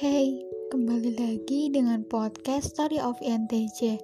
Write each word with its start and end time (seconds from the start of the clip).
Kembali 0.00 1.12
lagi 1.12 1.68
dengan 1.68 2.00
podcast 2.08 2.72
Story 2.72 2.96
of 2.96 3.20
INTJ. 3.20 4.00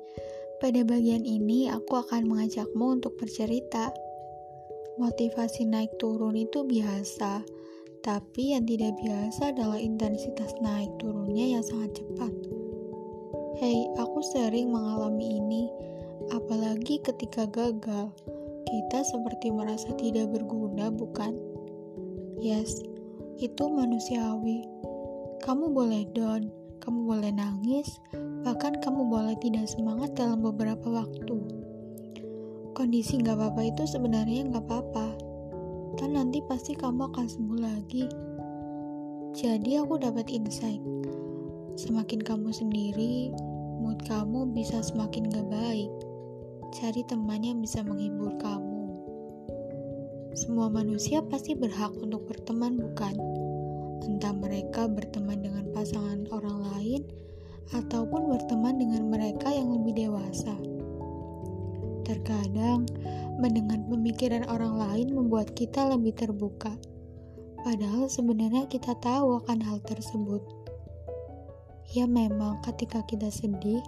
Pada 0.60 0.84
bagian 0.84 1.24
ini, 1.24 1.72
aku 1.72 2.04
akan 2.04 2.28
mengajakmu 2.28 3.00
untuk 3.00 3.16
bercerita. 3.16 3.96
Motivasi 5.00 5.64
naik 5.64 5.96
turun 5.96 6.36
itu 6.36 6.68
biasa, 6.68 7.40
tapi 8.04 8.52
yang 8.52 8.68
tidak 8.68 8.92
biasa 9.00 9.56
adalah 9.56 9.80
intensitas 9.80 10.52
naik 10.60 10.92
turunnya 11.00 11.56
yang 11.56 11.64
sangat 11.64 12.04
cepat. 12.04 12.32
Hei, 13.56 13.88
aku 13.96 14.20
sering 14.36 14.68
mengalami 14.68 15.40
ini, 15.40 15.72
apalagi 16.28 17.00
ketika 17.00 17.48
gagal. 17.48 18.12
Kita 18.68 19.00
seperti 19.00 19.48
merasa 19.48 19.96
tidak 19.96 20.28
berguna, 20.28 20.92
bukan? 20.92 21.40
Yes, 22.36 22.84
itu 23.40 23.64
manusiawi 23.64 24.76
kamu 25.42 25.72
boleh 25.72 26.08
down, 26.16 26.48
kamu 26.80 27.00
boleh 27.02 27.32
nangis, 27.34 27.98
bahkan 28.46 28.78
kamu 28.78 29.04
boleh 29.10 29.36
tidak 29.42 29.66
semangat 29.66 30.14
dalam 30.14 30.40
beberapa 30.40 31.02
waktu. 31.02 31.36
Kondisi 32.76 33.20
gak 33.24 33.40
apa-apa 33.40 33.72
itu 33.72 33.82
sebenarnya 33.88 34.52
gak 34.52 34.64
apa-apa. 34.68 35.16
Dan 35.96 36.12
nanti 36.12 36.44
pasti 36.44 36.76
kamu 36.76 37.08
akan 37.08 37.26
sembuh 37.26 37.60
lagi. 37.60 38.04
Jadi 39.32 39.80
aku 39.80 39.96
dapat 39.96 40.28
insight. 40.28 40.80
Semakin 41.76 42.20
kamu 42.20 42.52
sendiri, 42.52 43.32
mood 43.80 44.00
kamu 44.04 44.52
bisa 44.52 44.84
semakin 44.84 45.28
gak 45.32 45.48
baik. 45.48 45.88
Cari 46.76 47.00
teman 47.08 47.40
yang 47.44 47.64
bisa 47.64 47.80
menghibur 47.80 48.36
kamu. 48.40 48.76
Semua 50.36 50.68
manusia 50.68 51.24
pasti 51.24 51.56
berhak 51.56 51.96
untuk 51.96 52.28
berteman, 52.28 52.76
bukan? 52.76 53.16
Entah 54.06 54.32
mereka 54.32 54.86
berteman 54.86 55.42
dengan 55.42 55.66
pasangan 55.74 56.24
orang 56.30 56.58
lain 56.72 57.02
ataupun 57.74 58.30
berteman 58.30 58.78
dengan 58.78 59.10
mereka 59.10 59.50
yang 59.50 59.74
lebih 59.74 60.06
dewasa. 60.06 60.54
Terkadang, 62.06 62.86
mendengar 63.42 63.82
pemikiran 63.90 64.46
orang 64.46 64.78
lain 64.78 65.06
membuat 65.10 65.50
kita 65.58 65.90
lebih 65.90 66.14
terbuka, 66.14 66.70
padahal 67.66 68.06
sebenarnya 68.06 68.70
kita 68.70 68.94
tahu 69.02 69.42
akan 69.42 69.58
hal 69.58 69.82
tersebut. 69.82 70.42
Ya, 71.90 72.06
memang, 72.06 72.62
ketika 72.62 73.02
kita 73.10 73.26
sedih, 73.30 73.82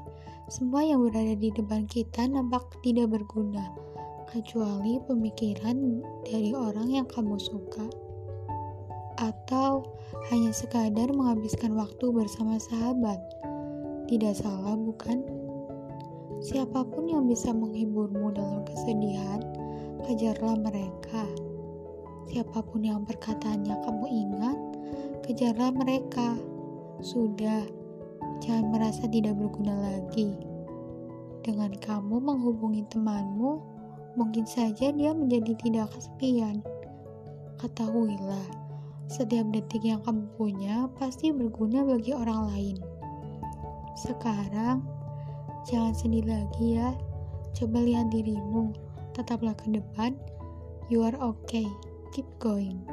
semua 0.51 0.83
yang 0.83 1.07
berada 1.07 1.39
di 1.39 1.55
depan 1.55 1.87
kita 1.87 2.27
nampak 2.27 2.67
tidak 2.83 3.15
berguna, 3.15 3.71
kecuali 4.27 4.99
pemikiran 5.07 6.03
dari 6.27 6.51
orang 6.53 6.91
yang 6.91 7.07
kamu 7.07 7.39
suka 7.39 8.08
atau 9.19 9.83
hanya 10.31 10.55
sekadar 10.55 11.11
menghabiskan 11.11 11.75
waktu 11.75 12.15
bersama 12.15 12.59
sahabat. 12.63 13.19
Tidak 14.07 14.35
salah, 14.39 14.79
bukan? 14.79 15.27
Siapa 16.39 16.87
pun 16.87 17.11
yang 17.11 17.27
bisa 17.27 17.51
menghiburmu 17.51 18.31
dalam 18.31 18.63
kesedihan, 18.63 19.43
kejarlah 20.07 20.55
mereka. 20.55 21.27
Siapa 22.31 22.63
pun 22.63 22.87
yang 22.87 23.03
perkataannya 23.03 23.75
kamu 23.83 24.07
ingat, 24.07 24.59
kejarlah 25.27 25.75
mereka. 25.75 26.39
Sudah, 27.03 27.67
jangan 28.39 28.71
merasa 28.71 29.11
tidak 29.11 29.35
berguna 29.35 29.75
lagi. 29.83 30.39
Dengan 31.43 31.75
kamu 31.75 32.23
menghubungi 32.23 32.87
temanmu, 32.93 33.59
mungkin 34.15 34.47
saja 34.47 34.95
dia 34.95 35.11
menjadi 35.11 35.59
tidak 35.59 35.91
kesepian. 35.97 36.63
Ketahuilah, 37.59 38.68
setiap 39.09 39.49
detik 39.57 39.89
yang 39.89 40.05
kamu 40.05 40.29
punya 40.37 40.85
pasti 41.01 41.33
berguna 41.33 41.81
bagi 41.81 42.13
orang 42.13 42.53
lain. 42.53 42.77
Sekarang, 43.97 44.85
jangan 45.65 45.97
sedih 45.97 46.29
lagi 46.29 46.77
ya. 46.77 46.93
Coba 47.57 47.81
lihat 47.81 48.13
dirimu, 48.13 48.77
tetaplah 49.17 49.57
ke 49.57 49.73
depan. 49.73 50.13
You 50.93 51.09
are 51.09 51.17
okay, 51.25 51.65
keep 52.13 52.29
going. 52.37 52.85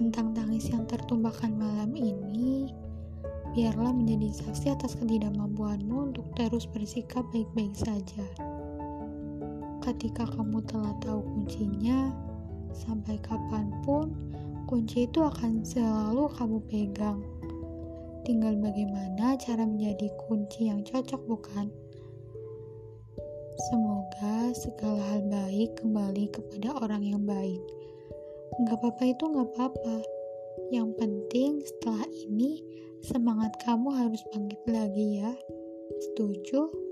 Tentang 0.00 0.32
tangis 0.32 0.72
yang 0.72 0.88
tertumpahkan 0.88 1.52
malam 1.52 1.92
ini, 1.92 2.72
biarlah 3.52 3.92
menjadi 3.92 4.40
saksi 4.40 4.72
atas 4.72 4.96
ketidakmampuanmu 4.96 6.16
untuk 6.16 6.26
terus 6.32 6.64
bersikap 6.64 7.22
baik-baik 7.30 7.76
saja. 7.76 8.24
Ketika 9.84 10.24
kamu 10.32 10.64
telah 10.64 10.96
tahu 11.04 11.20
kuncinya, 11.22 12.08
sampai 12.72 13.20
kapan 13.20 13.68
pun 13.84 14.10
kunci 14.72 15.04
itu 15.04 15.20
akan 15.20 15.60
selalu 15.68 16.32
kamu 16.32 16.58
pegang. 16.72 17.20
Tinggal 18.24 18.56
bagaimana 18.56 19.36
cara 19.36 19.68
menjadi 19.68 20.08
kunci 20.24 20.72
yang 20.72 20.80
cocok, 20.80 21.20
bukan? 21.28 21.68
Semoga 23.68 24.48
segala 24.56 25.12
hal 25.12 25.28
baik 25.28 25.76
kembali 25.76 26.24
kepada 26.32 26.72
orang 26.80 27.04
yang 27.04 27.20
baik. 27.20 27.60
Gak 28.64 28.80
apa-apa 28.80 29.12
itu 29.12 29.24
gak 29.28 29.52
apa-apa. 29.52 29.96
Yang 30.72 30.88
penting 30.96 31.60
setelah 31.60 32.08
ini 32.24 32.64
semangat 33.04 33.52
kamu 33.68 33.92
harus 33.92 34.24
bangkit 34.32 34.62
lagi 34.72 35.20
ya. 35.20 35.36
Setuju? 36.00 36.91